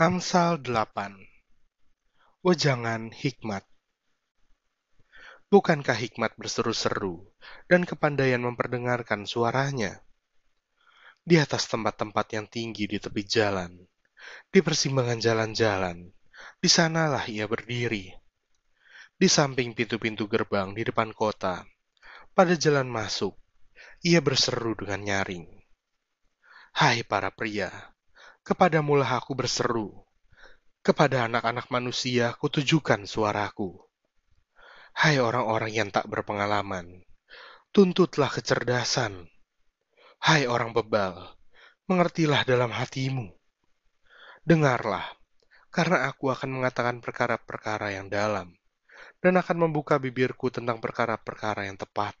Amsal 0.00 0.56
8 0.64 1.20
Wejangan 2.40 3.12
hikmat 3.12 3.60
Bukankah 5.52 5.92
hikmat 5.92 6.32
berseru-seru 6.40 7.28
dan 7.68 7.84
kepandaian 7.84 8.40
memperdengarkan 8.40 9.28
suaranya? 9.28 10.00
Di 11.20 11.36
atas 11.36 11.68
tempat-tempat 11.68 12.24
yang 12.32 12.48
tinggi 12.48 12.88
di 12.88 12.96
tepi 12.96 13.20
jalan, 13.20 13.84
di 14.48 14.64
persimpangan 14.64 15.20
jalan-jalan, 15.20 16.08
di 16.56 16.68
sanalah 16.72 17.28
ia 17.28 17.44
berdiri. 17.44 18.16
Di 19.12 19.28
samping 19.28 19.76
pintu-pintu 19.76 20.24
gerbang 20.24 20.72
di 20.72 20.88
depan 20.88 21.12
kota, 21.12 21.68
pada 22.32 22.56
jalan 22.56 22.88
masuk, 22.88 23.36
ia 24.00 24.24
berseru 24.24 24.72
dengan 24.72 25.04
nyaring. 25.04 25.44
Hai 26.80 27.04
para 27.04 27.28
pria, 27.28 27.91
kepadamulah 28.42 29.22
aku 29.22 29.38
berseru. 29.38 30.02
Kepada 30.82 31.30
anak-anak 31.30 31.70
manusia 31.70 32.34
kutujukan 32.42 33.06
suaraku. 33.06 33.78
Hai 34.98 35.22
orang-orang 35.22 35.70
yang 35.70 35.88
tak 35.94 36.10
berpengalaman, 36.10 37.06
tuntutlah 37.70 38.28
kecerdasan. 38.28 39.30
Hai 40.18 40.50
orang 40.50 40.74
bebal, 40.74 41.38
mengertilah 41.86 42.42
dalam 42.42 42.74
hatimu. 42.74 43.30
Dengarlah, 44.42 45.06
karena 45.70 46.10
aku 46.10 46.34
akan 46.34 46.50
mengatakan 46.50 46.98
perkara-perkara 46.98 47.94
yang 47.94 48.10
dalam, 48.10 48.58
dan 49.22 49.38
akan 49.38 49.70
membuka 49.70 50.02
bibirku 50.02 50.50
tentang 50.50 50.82
perkara-perkara 50.82 51.70
yang 51.70 51.78
tepat. 51.78 52.18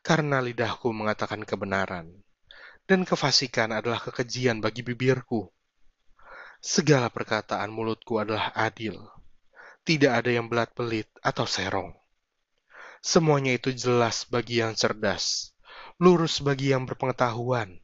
Karena 0.00 0.40
lidahku 0.40 0.88
mengatakan 0.96 1.44
kebenaran, 1.44 2.24
dan 2.90 3.06
kefasikan 3.06 3.70
adalah 3.70 4.02
kekejian 4.02 4.58
bagi 4.58 4.82
bibirku. 4.82 5.46
Segala 6.58 7.06
perkataan 7.06 7.70
mulutku 7.70 8.18
adalah 8.18 8.50
adil. 8.50 8.98
Tidak 9.86 10.10
ada 10.10 10.26
yang 10.26 10.50
belat-belit 10.50 11.06
atau 11.22 11.46
serong. 11.46 11.94
Semuanya 12.98 13.54
itu 13.54 13.70
jelas 13.70 14.26
bagi 14.26 14.58
yang 14.58 14.74
cerdas, 14.74 15.54
lurus 16.02 16.42
bagi 16.42 16.74
yang 16.74 16.82
berpengetahuan. 16.82 17.78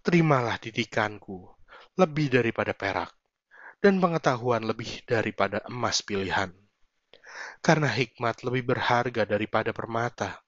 Terimalah 0.00 0.56
didikanku 0.56 1.52
lebih 2.00 2.32
daripada 2.32 2.72
perak, 2.72 3.12
dan 3.84 4.00
pengetahuan 4.00 4.64
lebih 4.64 5.04
daripada 5.04 5.60
emas 5.68 6.00
pilihan. 6.00 6.48
Karena 7.60 7.92
hikmat 7.92 8.48
lebih 8.48 8.64
berharga 8.64 9.28
daripada 9.28 9.76
permata 9.76 10.40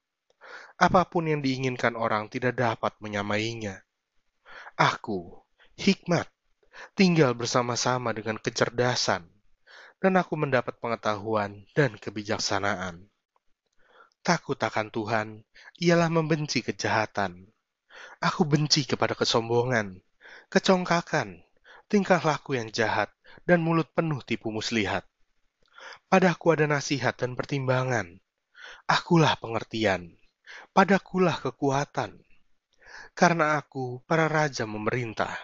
Apa 0.83 1.07
pun 1.07 1.31
yang 1.31 1.39
diinginkan 1.39 1.95
orang 1.95 2.27
tidak 2.27 2.59
dapat 2.59 2.91
menyamainya. 2.99 3.87
Aku, 4.75 5.47
hikmat, 5.79 6.27
tinggal 6.99 7.39
bersama-sama 7.39 8.11
dengan 8.11 8.35
kecerdasan, 8.43 9.31
dan 10.03 10.13
aku 10.19 10.35
mendapat 10.35 10.75
pengetahuan 10.83 11.71
dan 11.79 11.95
kebijaksanaan. 11.95 13.07
Takut 14.27 14.59
akan 14.59 14.91
Tuhan 14.91 15.29
ialah 15.79 16.11
membenci 16.11 16.67
kejahatan. 16.67 17.47
Aku 18.19 18.43
benci 18.43 18.83
kepada 18.83 19.15
kesombongan, 19.15 20.03
kecongkakan, 20.51 21.47
tingkah 21.87 22.19
laku 22.19 22.59
yang 22.59 22.75
jahat, 22.75 23.15
dan 23.47 23.63
mulut 23.63 23.87
penuh 23.95 24.19
tipu 24.27 24.51
muslihat. 24.51 25.07
Padaku 26.11 26.59
ada 26.59 26.67
nasihat 26.67 27.15
dan 27.15 27.39
pertimbangan. 27.39 28.19
Akulah 28.91 29.39
pengertian 29.39 30.19
padakulah 30.73 31.37
kekuatan. 31.37 32.17
Karena 33.13 33.61
aku, 33.61 34.01
para 34.09 34.25
raja 34.29 34.65
memerintah, 34.65 35.37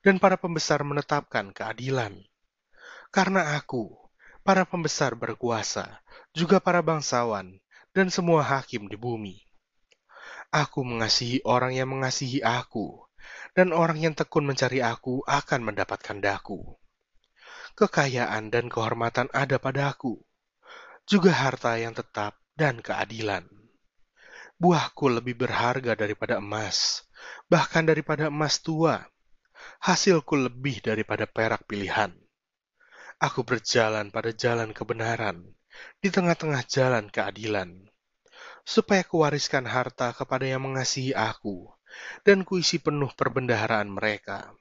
dan 0.00 0.16
para 0.16 0.40
pembesar 0.40 0.80
menetapkan 0.80 1.52
keadilan. 1.52 2.16
Karena 3.12 3.56
aku, 3.60 3.92
para 4.40 4.64
pembesar 4.64 5.12
berkuasa, 5.16 6.00
juga 6.32 6.60
para 6.64 6.80
bangsawan, 6.80 7.60
dan 7.92 8.08
semua 8.08 8.40
hakim 8.40 8.88
di 8.88 8.96
bumi. 8.96 9.36
Aku 10.48 10.80
mengasihi 10.82 11.44
orang 11.44 11.76
yang 11.76 11.92
mengasihi 11.92 12.40
aku, 12.40 13.04
dan 13.52 13.76
orang 13.76 14.00
yang 14.00 14.14
tekun 14.16 14.48
mencari 14.48 14.80
aku 14.80 15.20
akan 15.28 15.60
mendapatkan 15.60 16.18
daku. 16.24 16.80
Kekayaan 17.76 18.48
dan 18.48 18.72
kehormatan 18.72 19.28
ada 19.30 19.60
padaku, 19.60 20.18
juga 21.04 21.36
harta 21.36 21.76
yang 21.76 21.92
tetap 21.92 22.40
dan 22.56 22.80
keadilan 22.80 23.59
Buahku 24.60 25.08
lebih 25.08 25.40
berharga 25.40 25.96
daripada 25.96 26.36
emas, 26.36 27.08
bahkan 27.48 27.80
daripada 27.80 28.28
emas 28.28 28.60
tua. 28.60 29.08
Hasilku 29.80 30.36
lebih 30.36 30.84
daripada 30.84 31.24
perak 31.24 31.64
pilihan. 31.64 32.12
Aku 33.16 33.40
berjalan 33.40 34.12
pada 34.12 34.36
jalan 34.36 34.76
kebenaran, 34.76 35.48
di 36.04 36.12
tengah-tengah 36.12 36.60
jalan 36.68 37.08
keadilan, 37.08 37.88
supaya 38.60 39.00
kuwariskan 39.00 39.64
harta 39.64 40.12
kepada 40.12 40.44
yang 40.44 40.60
mengasihi 40.60 41.16
aku, 41.16 41.72
dan 42.24 42.44
kuisi 42.44 42.84
penuh 42.84 43.08
perbendaharaan 43.16 43.88
mereka. 43.88 44.52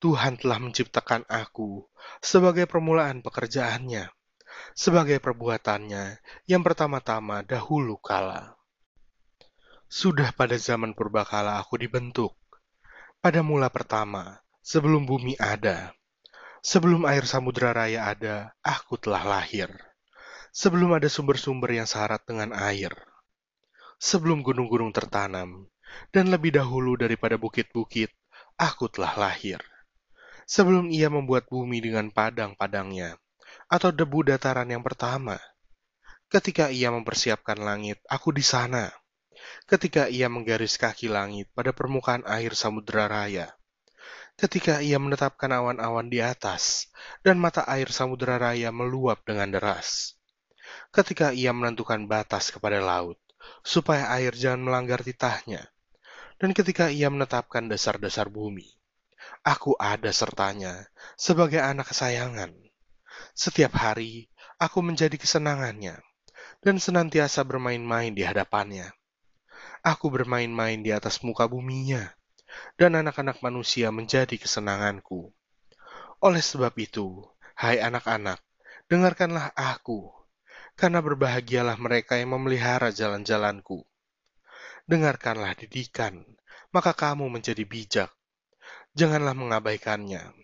Tuhan 0.00 0.40
telah 0.40 0.64
menciptakan 0.64 1.28
aku 1.28 1.84
sebagai 2.24 2.64
permulaan 2.64 3.20
pekerjaannya, 3.20 4.08
sebagai 4.72 5.20
perbuatannya 5.20 6.24
yang 6.48 6.64
pertama-tama 6.64 7.44
dahulu 7.44 8.00
kala. 8.00 8.57
Sudah 9.88 10.36
pada 10.36 10.52
zaman 10.60 10.92
purbakala 10.92 11.56
aku 11.56 11.80
dibentuk. 11.80 12.36
Pada 13.24 13.40
mula 13.40 13.72
pertama, 13.72 14.36
sebelum 14.60 15.08
bumi 15.08 15.32
ada. 15.40 15.96
Sebelum 16.60 17.08
air 17.08 17.24
samudera 17.24 17.72
raya 17.72 18.04
ada, 18.04 18.52
aku 18.60 19.00
telah 19.00 19.24
lahir. 19.24 19.72
Sebelum 20.52 20.92
ada 20.92 21.08
sumber-sumber 21.08 21.72
yang 21.72 21.88
syarat 21.88 22.20
dengan 22.28 22.52
air. 22.52 22.92
Sebelum 23.96 24.44
gunung-gunung 24.44 24.92
tertanam, 24.92 25.72
dan 26.12 26.28
lebih 26.28 26.52
dahulu 26.52 27.00
daripada 27.00 27.40
bukit-bukit, 27.40 28.12
aku 28.60 28.92
telah 28.92 29.16
lahir. 29.16 29.64
Sebelum 30.44 30.92
ia 30.92 31.08
membuat 31.08 31.48
bumi 31.48 31.80
dengan 31.80 32.12
padang-padangnya, 32.12 33.16
atau 33.72 33.88
debu 33.88 34.20
dataran 34.28 34.68
yang 34.68 34.84
pertama. 34.84 35.40
Ketika 36.28 36.68
ia 36.68 36.92
mempersiapkan 36.92 37.56
langit, 37.56 38.04
aku 38.04 38.36
di 38.36 38.44
sana 38.44 38.92
ketika 39.68 40.08
ia 40.08 40.26
menggaris 40.32 40.80
kaki 40.80 41.12
langit 41.12 41.48
pada 41.52 41.76
permukaan 41.76 42.24
air 42.24 42.56
samudera 42.56 43.06
raya. 43.06 43.52
Ketika 44.38 44.78
ia 44.78 45.02
menetapkan 45.02 45.50
awan-awan 45.50 46.06
di 46.06 46.22
atas, 46.22 46.88
dan 47.26 47.42
mata 47.42 47.66
air 47.66 47.90
samudera 47.90 48.38
raya 48.38 48.70
meluap 48.70 49.26
dengan 49.26 49.50
deras. 49.50 50.14
Ketika 50.94 51.34
ia 51.34 51.50
menentukan 51.50 52.06
batas 52.06 52.54
kepada 52.54 52.78
laut, 52.78 53.18
supaya 53.66 54.06
air 54.14 54.32
jangan 54.38 54.62
melanggar 54.62 55.02
titahnya. 55.02 55.66
Dan 56.38 56.54
ketika 56.54 56.86
ia 56.86 57.10
menetapkan 57.10 57.66
dasar-dasar 57.66 58.30
bumi, 58.30 58.70
aku 59.42 59.74
ada 59.74 60.14
sertanya 60.14 60.86
sebagai 61.18 61.58
anak 61.58 61.90
kesayangan. 61.90 62.54
Setiap 63.34 63.74
hari 63.74 64.30
aku 64.62 64.78
menjadi 64.86 65.18
kesenangannya, 65.18 65.98
dan 66.62 66.78
senantiasa 66.78 67.42
bermain-main 67.42 68.14
di 68.14 68.22
hadapannya. 68.22 68.97
Aku 69.86 70.10
bermain-main 70.10 70.82
di 70.82 70.90
atas 70.90 71.22
muka 71.22 71.46
buminya, 71.46 72.14
dan 72.74 72.98
anak-anak 72.98 73.38
manusia 73.44 73.94
menjadi 73.94 74.34
kesenanganku. 74.34 75.30
Oleh 76.18 76.42
sebab 76.42 76.74
itu, 76.82 77.22
hai 77.54 77.78
anak-anak, 77.78 78.42
dengarkanlah 78.90 79.54
aku, 79.54 80.10
karena 80.74 80.98
berbahagialah 80.98 81.78
mereka 81.78 82.18
yang 82.18 82.34
memelihara 82.34 82.90
jalan-jalanku. 82.90 83.86
Dengarkanlah 84.90 85.54
didikan, 85.54 86.26
maka 86.74 86.94
kamu 86.96 87.30
menjadi 87.30 87.62
bijak. 87.62 88.10
Janganlah 88.98 89.36
mengabaikannya. 89.36 90.34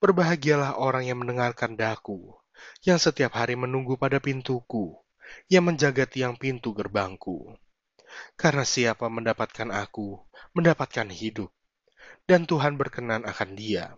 Berbahagialah 0.00 0.80
orang 0.80 1.04
yang 1.04 1.20
mendengarkan 1.20 1.76
daku, 1.76 2.32
yang 2.84 2.96
setiap 2.96 3.36
hari 3.36 3.56
menunggu 3.56 4.00
pada 4.00 4.20
pintuku, 4.20 4.96
yang 5.48 5.68
menjaga 5.68 6.08
tiang 6.08 6.36
pintu 6.36 6.72
gerbangku. 6.72 7.56
Karena 8.34 8.64
siapa 8.66 9.06
mendapatkan 9.12 9.68
aku, 9.70 10.18
mendapatkan 10.56 11.08
hidup, 11.10 11.52
dan 12.24 12.48
Tuhan 12.48 12.80
berkenan 12.80 13.28
akan 13.28 13.50
dia. 13.54 13.94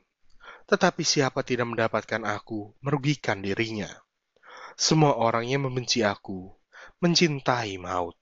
Tetapi 0.67 1.07
siapa 1.07 1.47
tidak 1.47 1.71
mendapatkan 1.71 2.27
aku, 2.27 2.75
merugikan 2.83 3.39
dirinya. 3.39 3.89
Semua 4.75 5.15
orang 5.15 5.47
yang 5.47 5.65
membenci 5.65 6.03
aku, 6.03 6.51
mencintai 6.99 7.79
maut. 7.79 8.19